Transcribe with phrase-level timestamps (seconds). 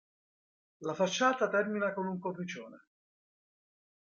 [0.79, 2.87] La facciata termina con un cornicione.